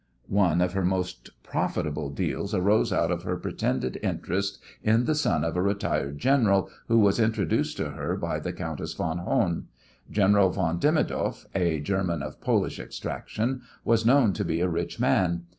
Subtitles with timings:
[0.29, 5.43] One of her most profitable deals arose out of her pretended interest in the son
[5.43, 9.67] of a retired general who was introduced to her by the Countess von Hohn.
[10.09, 15.43] General von Demidoff, a German of Polish extraction, was known to be a rich man.